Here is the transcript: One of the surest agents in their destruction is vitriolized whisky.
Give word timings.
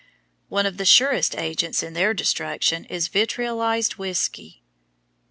One 0.49 0.65
of 0.65 0.77
the 0.77 0.83
surest 0.85 1.35
agents 1.37 1.83
in 1.83 1.93
their 1.93 2.15
destruction 2.15 2.85
is 2.85 3.07
vitriolized 3.07 3.97
whisky. 3.99 4.63